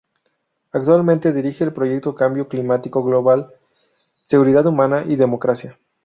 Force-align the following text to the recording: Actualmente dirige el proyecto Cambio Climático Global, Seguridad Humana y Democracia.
Actualmente 0.71 1.31
dirige 1.31 1.63
el 1.63 1.73
proyecto 1.73 2.15
Cambio 2.15 2.47
Climático 2.47 3.03
Global, 3.03 3.51
Seguridad 4.25 4.65
Humana 4.65 5.03
y 5.05 5.15
Democracia. 5.15 5.77